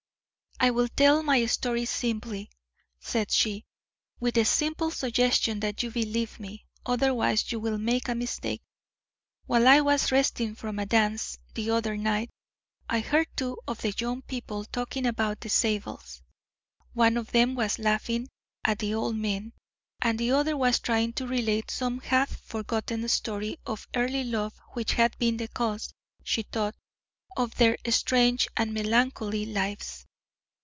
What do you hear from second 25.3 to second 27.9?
the cause, she thought, of their